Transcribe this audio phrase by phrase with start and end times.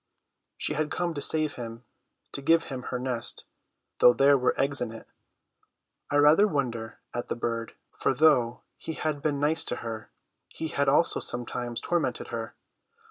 [0.57, 1.83] She had come to save him,
[2.31, 3.45] to give him her nest,
[3.99, 5.07] though there were eggs in it.
[6.09, 10.09] I rather wonder at the bird, for though he had been nice to her,
[10.49, 12.55] he had also sometimes tormented her.